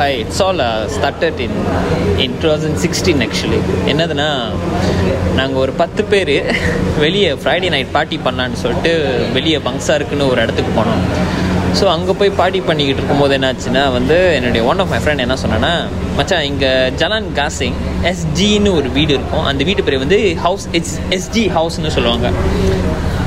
hello 0.00 0.06
hi 0.08 0.20
it's 0.20 0.42
all 0.44 0.60
started 0.94 1.40
in 1.44 1.56
in 2.24 2.36
two 2.42 2.46
thousand 2.50 2.78
sixteen 2.84 3.22
actually 3.24 3.58
என்னதுன்னா 3.92 4.28
நாங்கள் 5.38 5.60
ஒரு 5.62 5.72
பத்து 5.80 6.02
பேர் 6.12 6.32
வெளியே 7.02 7.30
ஃப்ரைடே 7.40 7.70
நைட் 7.74 7.90
பார்ட்டி 7.96 8.18
பண்ணலான்னு 8.26 8.60
சொல்லிட்டு 8.62 8.92
வெளியே 9.36 9.58
பங்ஸாக 9.66 9.96
இருக்குன்னு 9.98 10.28
ஒரு 10.32 10.40
இடத்துக்கு 10.44 10.72
போனோம். 10.78 11.02
ஸோ 11.80 11.84
அங்கே 11.96 12.14
போய் 12.20 12.32
பார்ட்டி 12.40 12.60
பண்ணிக்கிட்டு 12.68 13.00
இருக்கும்போது 13.00 13.34
என்னாச்சுன்னா 13.38 13.82
வந்து 13.98 14.16
என்னுடைய 14.38 14.62
ஒன் 14.70 14.80
ஆஃப் 14.84 14.90
மை 14.94 15.00
ஃப்ரெண்ட் 15.02 15.24
என்ன 15.26 15.36
சொன்னேன்னா 15.42 15.72
மச்சான் 16.20 16.46
இங்கே 16.50 16.72
ஜலான் 17.02 17.28
காசிங் 17.40 17.78
எஸ்ஜின்னு 18.12 18.72
ஒரு 18.78 18.90
வீடு 18.98 19.14
இருக்கும். 19.18 19.46
அந்த 19.50 19.64
வீட்டு 19.70 19.84
பேர் 19.88 20.02
வந்து 20.04 20.20
ஹவுஸ் 20.46 20.66
எஸ் 20.80 20.96
எஸ்ஜி 21.18 21.44
ஹவுஸ்னு 21.58 21.94
சொல்லுவாங்க. 21.96 22.30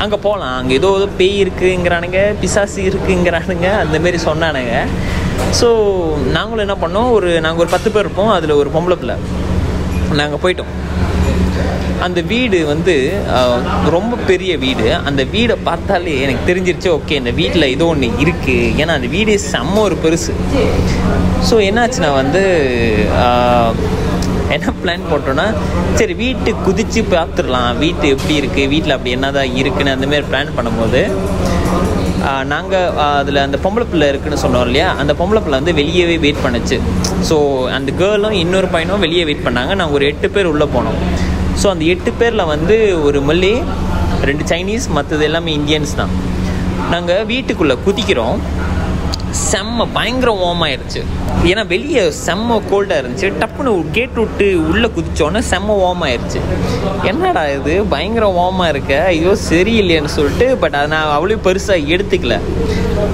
அங்கே 0.05 0.17
போகலாம் 0.25 0.55
அங்கே 0.61 0.73
ஏதோ 0.79 0.89
ஏதோ 1.01 1.09
பேய் 1.21 1.37
இருக்குங்கிறானுங்க 1.45 2.21
பிசாசு 2.41 2.81
இருக்குங்கிறானுங்க 2.91 3.69
அந்த 3.83 3.99
மாரி 4.05 4.19
சொன்னானுங்க. 4.29 4.75
ஸோ 5.59 5.67
நாங்களும் 6.37 6.65
என்ன 6.67 6.77
பண்ணோம்? 6.83 7.09
ஒரு 7.17 7.29
நாங்கள் 7.45 7.63
ஒரு 7.63 7.71
பத்து 7.75 7.89
பேர் 7.95 8.05
இருப்போம். 8.05 8.31
அதில் 8.37 8.59
ஒரு 8.61 8.71
பொம்பளை 8.75 8.97
பிள்ளை. 9.01 9.17
நாங்கள் 10.21 10.41
போயிட்டோம். 10.45 10.71
அந்த 12.05 12.19
வீடு 12.31 12.57
வந்து 12.71 12.93
ரொம்ப 13.95 14.13
பெரிய 14.29 14.53
வீடு. 14.63 14.87
அந்த 15.09 15.21
வீடை 15.33 15.55
பார்த்தாலே 15.67 16.13
எனக்கு 16.25 16.47
தெரிஞ்சிருச்சு 16.49 16.89
ஓகே 16.97 17.19
இந்த 17.21 17.31
வீட்டில் 17.39 17.71
ஏதோ 17.75 17.85
ஒன்று 17.93 18.07
இருக்குது 18.23 18.71
ஏன்னா 18.81 18.95
அந்த 18.99 19.09
வீடே 19.15 19.35
செம்ம 19.51 19.75
ஒரு 19.87 19.97
பெருசு. 20.05 20.33
ஸோ 21.49 21.55
என்னாச்சுன்னா 21.69 22.09
வந்து 22.21 22.41
என்ன 24.55 24.73
பிளான் 24.81 25.07
போட்டோன்னா 25.11 25.45
சரி 25.99 26.13
வீட்டு 26.23 26.49
குதித்து 26.65 27.01
பார்த்துடலாம். 27.13 27.71
வீட்டு 27.83 28.05
எப்படி 28.15 28.33
இருக்குது 28.41 28.71
வீட்டில் 28.73 28.95
அப்படி 28.95 29.15
என்னதான் 29.17 29.55
இருக்குன்னு 29.61 29.95
அந்தமாரி 29.95 30.25
பிளான் 30.31 30.55
பண்ணும்போது 30.57 31.01
நாங்கள் 32.51 32.89
அதில் 33.05 33.39
அந்த 33.45 33.57
பொம்பளை 33.63 33.85
பிள்ளை 33.91 34.07
இருக்குன்னு 34.11 34.41
சொன்னோம் 34.43 34.65
இல்லையா? 34.67 34.89
அந்த 35.01 35.13
பொம்பளை 35.19 35.39
பிள்ளை 35.45 35.57
வந்து 35.59 35.73
வெளியவே 35.79 36.15
வெயிட் 36.25 36.43
பண்ணுச்சு. 36.45 36.77
ஸோ 37.29 37.37
அந்த 37.77 37.89
கேர்ளும் 38.01 38.35
இன்னொரு 38.43 38.67
பையனும் 38.75 39.03
வெளியே 39.05 39.23
வெயிட் 39.29 39.45
பண்ணாங்க. 39.47 39.73
நாங்கள் 39.79 39.97
ஒரு 39.99 40.05
எட்டு 40.11 40.29
பேர் 40.35 40.51
உள்ளே 40.53 40.67
போனோம். 40.75 40.99
ஸோ 41.61 41.67
அந்த 41.73 41.85
எட்டு 41.93 42.11
பேரில் 42.19 42.49
வந்து 42.53 42.77
ஒரு 43.07 43.21
மல்லே 43.29 43.55
ரெண்டு 44.29 44.45
சைனீஸ் 44.51 44.87
மற்றது 44.97 45.23
எல்லாமே 45.29 45.51
இந்தியன்ஸ் 45.59 45.95
தான். 46.01 46.13
நாங்கள் 46.93 47.25
வீட்டுக்குள்ளே 47.31 47.75
குதிக்கிறோம். 47.87 48.39
செம்ம 49.49 49.87
பயங்கர 49.93 50.31
warm 50.41 50.59
ஆயிருச்சு. 50.65 51.01
ஏன்னா 51.49 51.63
வெளியே 51.73 52.03
செம்ம 52.25 52.59
கோல்டாக 52.71 53.01
இருந்துச்சு. 53.01 53.29
டப்புன்னு 53.41 53.71
கேட் 53.91 54.17
விட்டு 54.21 54.47
உள்ளே 54.69 54.89
குதிச்சோன்னே 54.97 55.41
செம்ம 55.51 55.77
warm 55.83 56.01
ஆயிடுச்சு 56.07 56.39
என்னடா 57.11 57.43
இது? 57.57 57.73
பயங்கர 57.93 58.25
வார்மாக 58.39 58.71
இருக்க? 58.73 58.93
ஐயோ 59.13 59.31
சரியில்லைன்னு 59.49 60.11
சொல்லிட்டு 60.17 60.47
பட் 60.63 60.75
அதை 60.79 60.87
நான் 60.95 61.13
அவ்வளோ 61.17 61.37
பெருசாக 61.47 61.87
எடுத்துக்கல. 61.95 62.37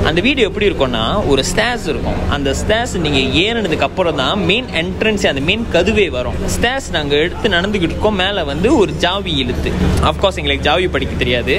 அந்த 0.07 0.19
வீடியோ 0.25 0.47
எப்படி 0.47 0.67
இருக்கும்னா 0.69 1.03
ஒரு 1.31 1.43
ஸ்டேஸ் 1.51 1.85
இருக்கும். 1.91 2.19
அந்த 2.35 2.49
ஸ்டேஸ் 2.61 2.93
நீங்கள் 3.05 3.29
ஏறினதுக்கு 3.43 3.87
அப்புறம் 3.89 4.19
தான் 4.21 4.43
மெயின் 4.49 4.67
என்ட்ரன்ஸ் 4.81 5.25
அந்த 5.31 5.41
மெயின் 5.49 5.65
கதுவே 5.75 6.09
வரும். 6.17 6.37
ஸ்டேஸ் 6.55 6.89
நாங்கள் 6.97 7.21
எடுத்து 7.25 7.49
நடந்துக்கிட்டு 7.55 7.95
இருக்கோம். 7.95 8.19
மேலே 8.23 8.41
வந்து 8.51 8.77
ஒரு 8.77 8.93
ஜாவி 9.05 9.33
இழுத்து. 9.43 9.71
அஃப்கோர்ஸ் 10.11 10.39
எங்களுக்கு 10.41 10.67
ஜாவி 10.69 10.89
படிக்க 10.95 11.15
தெரியாது. 11.23 11.57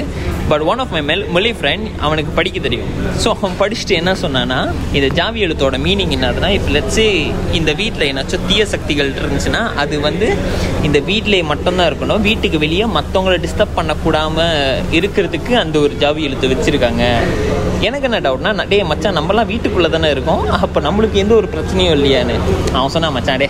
பட் 0.51 0.65
ஒன் 0.73 0.81
ஆஃப் 0.83 0.93
மை 0.97 1.03
மெல் 1.11 1.25
மொழி 1.35 1.51
ஃப்ரெண்ட் 1.59 1.87
அவனுக்கு 2.07 2.33
படிக்க 2.39 2.59
தெரியும். 2.67 2.91
ஸோ 3.23 3.29
அவன் 3.37 3.59
படிச்சுட்டு 3.61 3.95
என்ன 4.01 4.13
சொன்னான்னா 4.23 4.61
இந்த 4.99 5.09
ஜாவி 5.19 5.41
எழுத்தோட 5.47 5.79
மீனிங் 5.87 6.15
என்னதுன்னா 6.17 6.51
இப்போ 6.59 6.71
லட்சே 6.77 7.07
இந்த 7.59 7.71
வீட்டில் 7.81 8.09
என்னாச்சும் 8.11 8.47
தீய 8.49 8.65
சக்திகள் 8.75 9.13
இருந்துச்சுன்னா 9.21 9.63
அது 9.85 9.99
வந்து 10.09 10.29
இந்த 10.89 10.99
வீட்டிலே 11.11 11.43
மட்டும்தான் 11.53 11.89
இருக்கணும். 11.91 12.25
வீட்டுக்கு 12.29 12.61
வெளியே 12.65 12.89
மற்றவங்கள 12.99 13.37
டிஸ்டர்ப் 13.47 13.79
பண்ணக்கூடாமல் 13.79 14.83
இருக்கிறதுக்கு 15.01 15.55
அந்த 15.65 15.79
ஒரு 15.87 15.95
ஜாவி 16.05 16.23
எழுத்து 16.29 16.53
வச்சுருக்காங்க. 16.53 17.05
எனக்கு 17.89 18.07
என்ன 18.09 18.19
டவுட்னா 18.25 18.65
டே 18.71 18.79
மச்சான் 18.89 19.17
நம்மலாம் 19.19 19.51
வீட்டுக்குள்ளே 19.51 19.89
தானே 19.93 20.09
இருக்கோம். 20.15 20.43
அப்போ 20.65 20.79
நம்மளுக்கு 20.87 21.21
எந்த 21.23 21.33
ஒரு 21.41 21.49
பிரச்சனையும் 21.55 21.95
இல்லையான்னு. 21.99 22.35
அவன் 22.77 22.93
சொன்னான் 22.95 23.15
மச்சான் 23.17 23.41
டே 23.43 23.49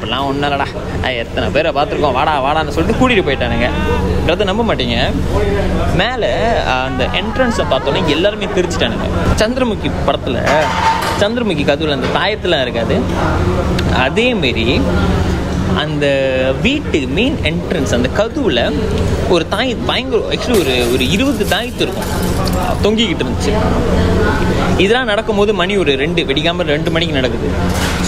அப்படிலாம் 0.00 0.26
ஒன்றும் 0.26 0.50
இல்லைடா. 0.50 0.66
அஹ் 1.02 1.16
எத்தனை 1.16 1.50
பேரை 1.50 1.72
பார்த்துருக்கோம்? 1.72 2.12
வாடா 2.12 2.44
வாடான்னு 2.44 2.68
சொல்லிட்டு 2.68 3.08
கூட்டிகிட்டு 3.08 3.28
போயிட்டானுங்கன்றதை 3.28 4.44
நம்ப 4.44 4.74
மாட்டீங்க. 4.74 5.12
மேலே 5.94 6.32
அந்த 6.84 7.06
என்ட்ரன்ஸை 7.06 7.64
பார்த்தோன்னே 7.70 8.06
எல்லாருமே 8.06 8.44
பிரிச்சுட்டானுங்க 8.44 9.08
சந்திரமுகி 9.36 9.90
படத்தில் 10.06 10.38
சந்திரமுகி 11.20 11.64
கதவுல 11.64 11.92
அந்த 11.92 12.06
தாயத்தெலாம் 12.18 12.60
இருக்காது. 12.60 13.00
அதேமாரி 13.96 14.80
அந்த 15.82 16.06
வீட்டு 16.62 16.98
மெயின் 17.18 17.36
என்ட்ரன்ஸ் 17.50 17.94
அந்த 17.96 18.08
கதுவில் 18.18 18.62
ஒரு 19.34 19.44
தாய் 19.48 19.76
பயங்கர 19.86 20.20
ஆக்சுவலி 20.34 20.58
ஒரு 20.60 20.74
ஒரு 20.92 21.04
இருபது 21.10 21.44
தாயத்து 21.44 21.84
இருக்கும். 21.86 22.10
தொங்கிக்கிட்டு 22.84 23.24
இருந்துச்சு. 23.24 23.52
இதெல்லாம் 24.84 25.10
நடக்கும்போது 25.12 25.54
மணி 25.54 25.76
ஒரு 25.76 25.92
ரெண்டு 25.96 26.22
வெடிக்காமல் 26.22 26.70
ரெண்டு 26.74 26.90
மணிக்கு 26.90 27.14
நடக்குது. 27.14 27.48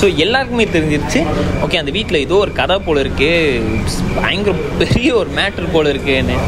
ஸோ 0.00 0.16
எல்லாருக்குமே 0.16 0.64
தெரிஞ்சிருச்சு 0.64 1.20
ஓகே 1.66 1.80
அந்த 1.82 1.90
வீட்டில் 1.98 2.24
ஏதோ 2.26 2.34
ஒரு 2.34 2.52
கதை 2.52 2.78
போல 2.78 3.00
இருக்கு 3.00 3.30
பயங்கர 4.20 4.54
பெரிய 4.78 5.14
ஒரு 5.14 5.30
மேட்ரு 5.38 5.72
போல 5.72 5.88
இருக்குன்னு. 5.88 6.38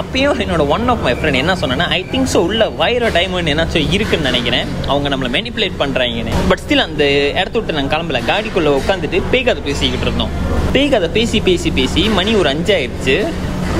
அப்பயும் 0.00 0.40
என்னோட 0.44 0.62
ஒன் 0.74 0.86
ஆஃப் 0.92 1.02
மை 1.06 1.12
ஃப்ரெண்ட் 1.18 1.38
என்ன 1.40 1.52
சொன்னேன்னா 1.60 1.86
ஐ 1.96 1.98
திங்க் 2.12 2.28
ஸோ 2.32 2.38
உள்ள 2.48 2.62
வைரோ 2.80 3.08
டைமண்ட் 3.16 3.50
என்னாச்சும் 3.52 3.90
இருக்குன்னு 3.96 4.28
நினைக்கிறேன். 4.30 4.66
அவங்க 4.90 5.08
நம்மளை 5.12 5.30
மெனிப்புலேட் 5.36 5.76
பண்ணுறாங்கன்னு 5.82 6.32
பட் 6.50 6.62
ஸ்டில் 6.62 6.84
அந்த 6.86 7.04
இடத்த 7.40 7.54
விட்டு 7.58 7.76
நாங்கள் 7.76 7.92
கிளம்பல. 7.94 8.20
காடிக்குள்ளே 8.30 8.72
உட்காந்துட்டு 8.80 9.20
பேய் 9.32 9.46
கதை 9.48 9.62
பேசிக்கிட்டு 9.68 10.06
இருந்தோம். 10.08 10.32
பேய் 10.76 10.90
கதை 10.94 11.08
பேசி 11.18 11.40
பேசி 11.48 11.70
பேசி 11.78 12.04
மணி 12.18 12.34
ஒரு 12.40 12.50
அஞ்சாயிடுச்சு 12.54 13.16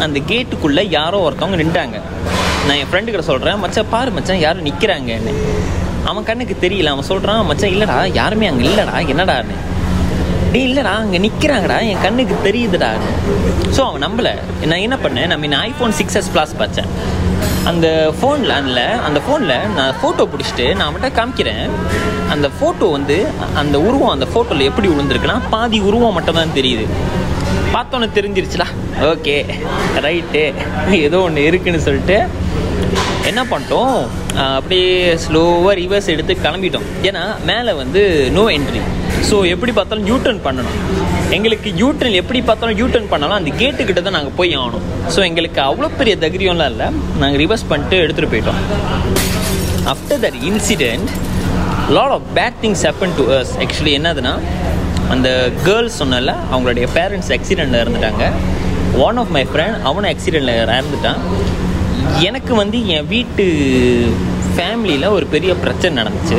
அந்த 0.06 0.20
கேட்டுக்குள்ளே 0.30 0.84
யாரோ 0.98 1.18
ஒருத்தவங்க 1.26 1.58
நின்றாங்க 1.62 1.96
நான் 2.66 2.78
என் 2.82 2.90
ஃப்ரெண்டுக்கிட்ட 2.90 3.26
சொல்கிறேன் 3.32 3.60
மச்சான் 3.64 3.92
பாரு 3.94 4.10
மச்சான் 4.18 4.42
யாரும் 4.46 4.66
நிற்கிறாங்கன்னு 4.70 5.34
அவன் 6.10 6.26
கண்ணுக்கு 6.30 6.54
தெரியல. 6.64 6.92
அவன் 6.94 7.10
சொல்கிறான் 7.12 7.46
மச்சான் 7.50 7.72
இல்லைடா 7.74 7.98
யாருமே 8.20 8.48
அங்கே 8.52 8.64
இல்லைடா 8.70 8.96
என்னடான்னு. 9.12 9.56
டே 10.54 10.60
இல்லைடா 10.66 10.90
அங்கே 11.02 11.18
நிற்கிறாங்கடா 11.24 11.76
என் 11.90 12.02
கண்ணுக்கு 12.02 12.34
தெரியுதுடா. 12.46 12.90
ஸோ 13.76 13.80
அவன் 13.86 14.02
நம்பலை. 14.04 14.32
நான் 14.70 14.82
என்ன 14.86 14.96
பண்ணேன்? 15.04 15.28
நான் 15.30 15.40
mean 15.44 15.56
iPhone 15.68 15.94
six 15.98 16.16
S 16.20 16.28
plus 16.34 16.52
பார்த்தேன். 16.60 16.90
அந்த 17.70 17.86
ஃபோனில் 18.18 18.52
அதில் 18.58 18.80
அந்த 19.06 19.20
ஃபோனில் 19.26 19.54
நான் 19.78 19.96
ஃபோட்டோ 20.00 20.24
பிடிச்சிட்டு 20.32 20.66
நான் 20.76 20.86
அவன்கிட்ட 20.86 21.10
காமிக்கிறேன். 21.18 21.64
அந்த 22.34 22.48
ஃபோட்டோ 22.56 22.88
வந்து 22.96 23.16
அந்த 23.62 23.76
உருவம் 23.86 24.14
அந்த 24.14 24.26
ஃபோட்டோவில் 24.32 24.68
எப்படி 24.70 24.88
விழுந்திருக்குன்னா 24.92 25.38
பாதி 25.54 25.80
உருவம் 25.88 26.16
மட்டும் 26.18 26.38
தான் 26.40 26.56
தெரியுது. 26.58 26.86
பார்த்தோன்னே 27.74 28.08
தெரிஞ்சிருச்சுடா. 28.18 28.68
ஓகே 29.12 29.36
ரைட்டு 30.06 30.44
ஏதோ 31.06 31.20
ஒன்று 31.28 31.48
இருக்குன்னு 31.50 31.86
சொல்லிட்டு 31.88 32.18
என்ன 33.30 33.42
பண்ணிட்டோம்? 33.52 33.96
அப்படியே 34.56 34.90
ஸ்லோவாக 35.24 35.74
ரிவர்ஸ் 35.82 36.12
எடுத்து 36.14 36.36
கிளம்பிட்டோம். 36.44 36.86
ஏன்னா 37.10 37.24
மேலே 37.50 37.74
வந்து 37.82 38.02
நோ 38.36 38.44
என்ட்ரி 38.58 38.82
ஸோ 39.28 39.36
எப்படி 39.54 39.72
பார்த்தாலும் 39.76 40.08
யூட்டர்ன் 40.10 40.40
பண்ணணும். 40.46 40.78
எங்களுக்கு 41.36 41.68
யூட்டர்ன் 41.82 42.16
எப்படி 42.20 42.40
பார்த்தாலும் 42.48 42.78
யூட்டர்ன் 42.80 43.08
பண்ணாலும். 43.12 43.36
அந்த 43.40 43.50
கேட்டுக்கிட்ட 43.60 44.00
தான் 44.06 44.16
நாங்கள் 44.18 44.36
போய் 44.38 44.52
ஆகணும். 44.62 44.84
ஸோ 45.14 45.20
எங்களுக்கு 45.28 45.60
அவ்வளோ 45.68 45.88
பெரிய 46.00 46.14
தைரியம்லாம் 46.24 46.70
இல்லை. 46.72 46.88
நாங்கள் 47.22 47.40
ரிவர்ஸ் 47.44 47.66
பண்ணிட்டு 47.70 47.96
எடுத்துகிட்டு 48.04 48.32
போயிட்டோம். 48.34 48.60
After 49.92 50.20
that 50.24 50.38
incident 50.50 51.08
lot 51.96 52.14
of 52.16 52.28
bad 52.38 52.58
things 52.64 52.84
happen 52.88 53.16
to 53.20 53.24
us 53.36 53.54
actually 53.64 53.94
என்னதுன்னா 54.00 54.34
அந்த 55.14 55.28
கேர்ள்ஸ் 55.66 55.98
சொன்னல 56.02 56.34
அவங்களுடைய 56.52 56.86
பேரண்ட்ஸ் 56.98 57.32
ஆக்சிடெண்ட்டில் 57.36 57.80
இறந்துட்டாங்க. 57.82 58.26
ஒன் 59.06 59.18
ஆஃப் 59.22 59.32
மை 59.36 59.44
ஃப்ரெண்ட் 59.50 59.82
அவனும் 59.88 60.10
ஆக்சிடெண்ட்டில் 60.12 60.60
இறந்துட்டான். 60.64 61.20
எனக்கு 62.28 62.52
வந்து 62.62 62.78
என் 62.94 63.08
வீட்டு 63.14 63.44
ஃபேமிலியில் 64.56 65.14
ஒரு 65.16 65.26
பெரிய 65.34 65.52
பிரச்சனை 65.64 65.92
நடந்துச்சு. 66.00 66.38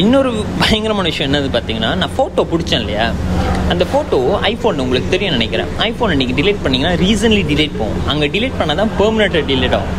இன்னொரு 0.00 0.30
பயங்கரமான 0.60 1.06
விஷயம் 1.10 1.28
என்னது 1.28 1.48
பார்த்தீங்கன்னா 1.54 1.88
நான் 2.02 2.12
ஃபோட்டோ 2.18 2.42
பிடிச்சேன் 2.50 2.80
இல்லையா? 2.82 3.06
அந்த 3.72 3.84
ஃபோட்டோ 3.90 4.18
ஐஃபோன் 4.50 4.80
உங்களுக்கு 4.84 5.10
தெரியும் 5.14 5.34
நினைக்கிறேன். 5.36 5.68
ஐஃபோனை 5.88 6.14
நீங்கள் 6.20 6.38
டிலீட் 6.38 6.62
பண்ணிங்கன்னா 6.64 6.92
ரீசன்லி 7.02 7.42
டிலீட் 7.50 7.76
போகும். 7.80 8.00
அங்கே 8.12 8.26
டிலீட் 8.36 8.56
பண்ணால் 8.60 8.80
தான் 8.80 8.92
பெர்மனெண்ட்டாக 9.00 9.44
டிலீட் 9.50 9.76
ஆகும். 9.78 9.92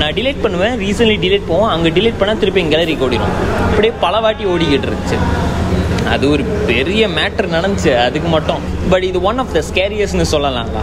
நான் 0.00 0.14
டிலீட் 0.18 0.42
பண்ணுவேன் 0.44 0.74
ரீசன்லி 0.82 1.16
டிலீட் 1.24 1.46
போவோம் 1.50 1.70
அங்கே 1.74 1.92
டிலீட் 1.98 2.18
பண்ணால் 2.22 2.40
திருப்பி 2.42 2.62
என் 2.62 2.72
கேலரிக்கு 2.74 3.06
ஓடிடும் 3.08 3.36
அப்படியே 3.68 3.92
பல 4.04 4.20
வாட்டி 4.26 4.46
ஓடிக்கிட்டு 4.54 4.88
இருந்துச்சு. 4.90 5.18
அது 6.14 6.24
ஒரு 6.34 6.44
பெரிய 6.70 7.08
மேட்ரு 7.18 7.54
நடந்துச்சு. 7.56 7.92
அதுக்கு 8.06 8.30
மட்டும். 8.36 8.64
பட் 8.94 9.06
இது 9.10 9.20
ஒன் 9.30 9.40
ஆஃப் 9.44 9.54
த 9.58 9.62
ஸ்கேரியஸ்னு 9.70 10.26
சொல்லலாம்ல 10.34 10.82